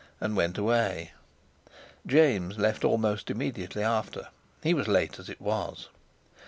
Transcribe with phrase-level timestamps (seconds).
[0.19, 1.11] and went away.
[2.07, 4.29] James left almost immediately after;
[4.63, 5.89] he was late as it was.